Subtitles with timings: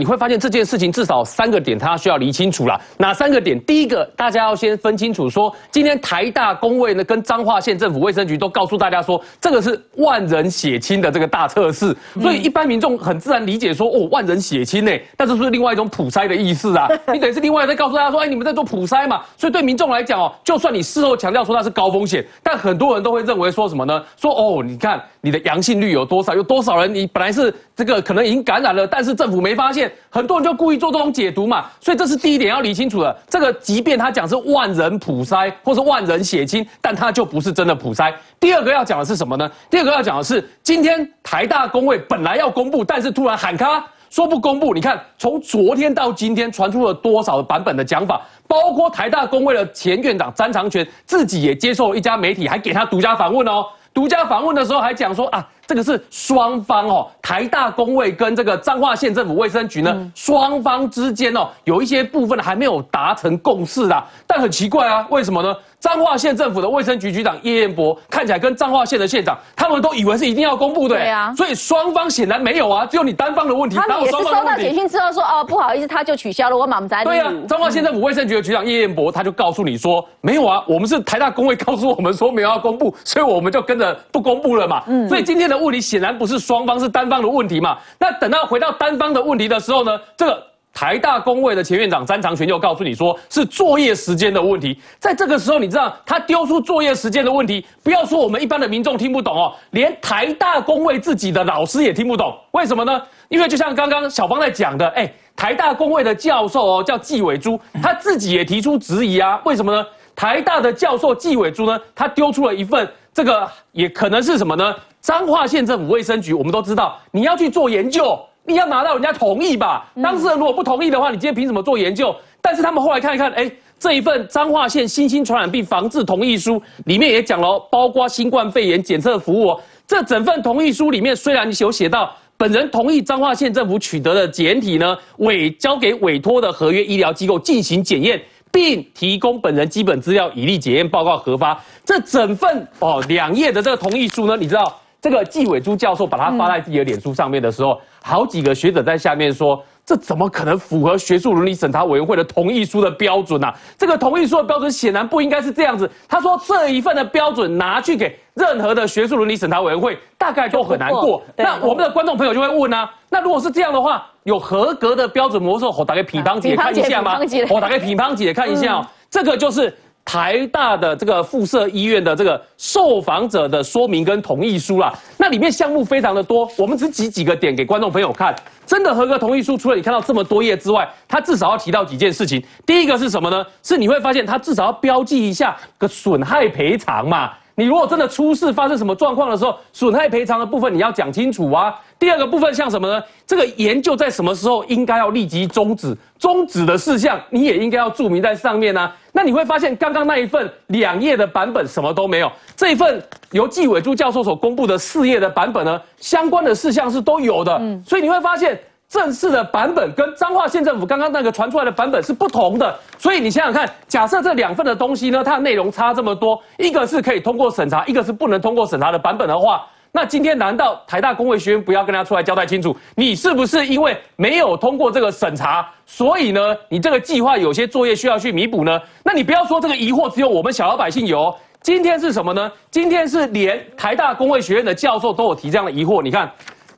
[0.00, 2.80] 你会发现这件事情至少三个点，它需要理清楚了。
[2.96, 3.62] 哪三个点？
[3.66, 16.88] 第一个，大家要先分清楚，说今天台大工位呢，跟彰化县政府卫生局都告诉大家说，这个是万人血清的这个大测试，所以一般民众很自然理解说，哦，万人血清呢，但是是另外一种普筛的意思啊。
[17.12, 19.20] 你等于是另外在告诉大家说，哎，你们在做普筛嘛？
[19.36, 24.02] 所以对民众来讲哦，就算你事后强调说它是高风险，但很多人都会认为说什么呢？
[24.16, 26.34] 说哦，你看你的阳性率有多少？
[26.34, 31.66] 有多少人你本来是这个可能已经感染了，但是政府没发现，很多人就故意做这种解读嘛。
[31.80, 33.16] 所以这是第一点要理清楚的。
[33.28, 38.14] 这个即便他讲是万人普筛或是万人血清，但他就不是真的普筛。
[38.38, 39.50] 第二个要讲的是什么呢？
[39.68, 43.84] 第二个要讲的是今天台大工位本来要公布，但是突然喊卡。
[44.10, 53.64] 说不公布，你看从昨天到今天传出了多少版本的讲法，包括台大工会的前院长詹长全自己也接受了一家媒体，还给他独家访问哦。
[53.94, 64.04] 独家访问的时候还讲说啊，这个是双方哦，台大工会跟这个彰化县政府卫生局呢，双方之间哦有一些部分还没有达成共识啦。
[64.26, 65.54] 但很奇怪啊，为什么呢？
[65.78, 73.76] 彰化县政府的卫生局局长叶彦博看起来跟彰化县的县长，他们都以为是一定要公布的，对啊，所以双方显然没有啊，只有你单方的问题。
[73.76, 77.02] 他们也是收到简讯之后说，哦，不好意思，他就取消了，我满不在。
[77.04, 84.82] 对啊，彰化县政府卫生局的局长叶彦博他就告诉你说，没有啊，我们是台大工会告诉我们说没有要公布，所以我们就跟着不公布了嘛。
[84.86, 87.78] 嗯，所以今天的问题显然不是双方，是单方的问题嘛。
[87.98, 90.46] 那等到回到单方的问题的时候呢，这个。
[90.72, 94.80] 台大工位的前院长詹长全就告诉你说，是作业时间的问题。
[95.00, 102.32] 在这个时候，你知道他丢出作业时间的问题，不要说我们一般的民众听不懂哦，连台大工位自己的老师也听不懂。
[102.52, 103.02] 为什么呢？
[103.28, 109.40] 因为就像刚刚小芳在讲的，哎，台大工位的教授哦，叫纪伟珠，他自己也提出质疑啊。
[109.44, 109.84] 为什么呢？
[110.14, 112.88] 台大的教授纪伟珠呢，他丢出了一份
[113.20, 114.74] 这个，也可能是什么呢？
[115.02, 118.18] 彰化县政府卫生局，我们都知道，你要去做研究。
[118.46, 119.86] 你要拿到人家同意吧？
[120.02, 122.16] 当事人如果不同意的话，你今天凭什么做研究？
[122.40, 129.54] 但是他们后来看一看，哎，这一份彰化县新兴传染病防治同意书里面也讲了，包括新冠肺炎检测服务。
[129.86, 138.20] 这整份同意书里面虽然有写到，本人同意彰化县政府取得的检体呢，委交给委托的合约医疗机构进行检验，
[138.50, 141.58] 并提供本人基本资料以利检验报告核发。
[141.84, 144.80] 这整份哦两页的这个同意书呢，你知道？
[145.02, 153.52] 这个纪伟珠教授把它发在自己的脸书上面的时候，好几个学者在下面说：“这怎么可能符合学术伦理审查委员会的同意书的标准呢？
[153.76, 167.18] 这个同意书的标准显然不应该是这样子。”他说：“这一份的标准拿去给任何的学术伦理审查委员会，大概都很难过。”那我们的观众朋友就会问啊：“那如果是这样的话，有合格的标准模式，我打给品方姐看一下吗？
[167.50, 178.34] 我打给品方姐看一下哦， 这个就是。”台大的这个附设医院的这个受访者的说明跟同意书啦，那里面项目非常的多，我们只举几个点给观众朋友看。
[178.66, 182.40] 真的合格同意书，除了你看到这么多页之外，它至少要提到几件事情。
[182.64, 183.44] 第一个是什么呢？
[183.64, 187.32] 是你会发现它至少要标记一下个损害赔偿嘛。
[187.60, 191.78] 你如果真的出事发生什么状况的时候，损害赔偿的部分你要讲清楚啊。
[191.98, 193.04] 第二个部分像什么呢？
[193.26, 195.94] 这个研究在什么时候应该要立即终止？
[196.18, 198.90] 终止的事项你也应该要注明在上面呢。
[199.12, 207.58] 那你会发现刚刚那一份两页的版本什么都没有，这一份由纪伟珠教授所公布的四页的版本呢，相关的事项是都有的。
[207.60, 208.58] 嗯，所以你会发现。
[208.90, 228.76] 正式的版本跟彰化县政府刚刚那个传出来的版本是不同的，所以你想想看，假设这两份的东西呢，它的内容差这么多，一个是可以通过审查，一个是不能通过审查的版本的话，那今天难道台大工会学院不要跟他出来交代清楚，你是不是因为没有通过这个审查，所以呢，你这个计划有些作业需要去弥补呢？
[229.04, 232.50] 那你不要说这个疑惑只有我们小老百姓有，今天是什么呢？
[232.72, 236.28] 今天是连台大工会学院的教授都有提这样的疑惑，你看。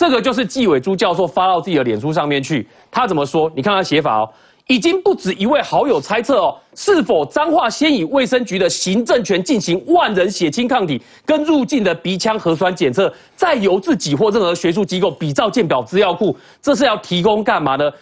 [0.00, 3.52] 这个就是纪伟珠教授发到自己的脸书上面去，他怎么说？
[3.54, 4.30] 你看他写法哦，
[4.66, 17.92] 已经不止一位好友猜测哦，是否彰化先以卫生局的行政权进行万人血清抗体跟入境的鼻腔核酸检测，再由自己或任何学术机构比照鉴表资料库，这是要提供干嘛呢？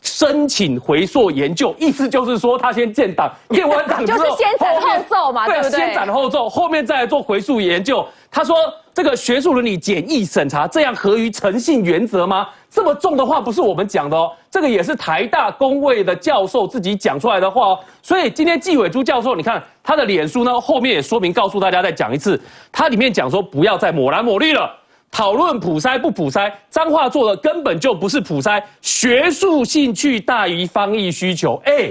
[0.00, 5.70] 申请回溯研究，意思就是说他先建档， 建完档之后，就是先斩后奏嘛，对不对？
[5.70, 8.06] 先斩后奏，后面再来做回溯研究。
[8.30, 8.54] 他说。
[8.98, 12.48] 这个学术伦理简易审查，这样合于诚信原则吗？
[12.68, 17.78] 这么重的话不是我们讲的哦，这个也是台大工位的教授自己讲出来的话哦。
[18.02, 22.42] 所以今天纪伟珠教授，你看他的脸书呢，后面也说明告诉大家再讲一次，
[22.72, 24.68] 他里面讲说不要再抹蓝抹绿了，
[25.12, 31.54] 讨论普筛不普筛，脏话做的根本就不是普筛，学术兴趣大于防疫需求。
[31.66, 31.88] 哎，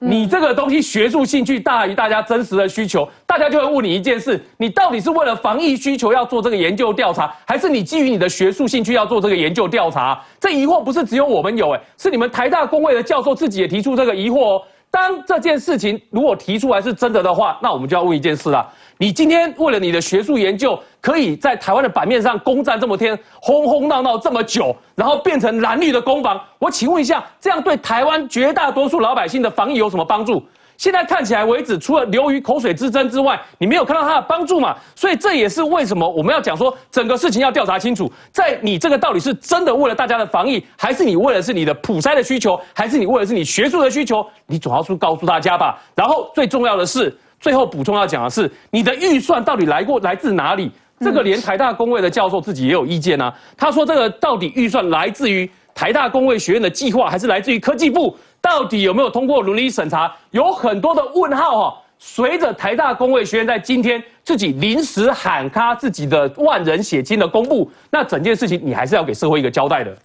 [0.00, 10.22] 你这个东西学术兴趣大于大家真实的需求，大家就会问你一件事：你到底是为了防疫需求要做这个研究调查，还是你基于你的学术兴趣要做这个研究调查？
[10.38, 14.62] 这疑惑不是只有我们有，哎，是你们台大工位的教授自己也提出这个疑惑哦。
[14.94, 18.64] 当这件事情如果提出来是真的的话，那我们就要问一件事了：
[18.96, 30.40] 你今天为了你的学术研究，可以在台湾的版面上攻占这么天，轰轰闹闹这么久，然后变成蓝绿的攻防，我请问一下，这样对台湾绝大多数老百姓的防疫有什么帮助？
[30.76, 34.76] 现在看起来为止，除了流于口水之争之外，你没有看到它的帮助嘛？
[34.94, 44.26] 所以这也是为什么我们要讲说，整个事情要调查清楚，在你这个到底是真的为了大家的防疫，还是你为了是你的普筛的需求，还是你为了是你学术的需求？
[44.46, 45.80] 你总要去告诉大家吧。
[45.94, 50.70] 然后最重要的是，最后补充要讲的是，你的预算到底来过来自哪里？
[51.00, 53.32] 这个连台大工位的教授自己也有意见啊。
[53.56, 58.16] 他说，这个到底预算来自于台大工位学院的计划，还是来自于科技部？
[58.40, 60.14] 到底有没有通过伦理审查？
[60.30, 61.80] 有很多的问号哈。
[61.98, 69.96] 随着台大工位学院在今天自己临时喊卡自己的万人血清的公布，那整件事情你还是要给社会一个交代的。